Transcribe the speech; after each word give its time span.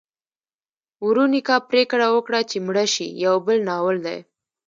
ورونیکا 1.07 1.55
پریکړه 1.69 2.07
وکړه 2.11 2.39
چې 2.49 2.57
مړه 2.67 2.85
شي 2.93 3.07
یو 3.25 3.35
بل 3.45 3.57
ناول 3.69 3.97
دی. 4.05 4.17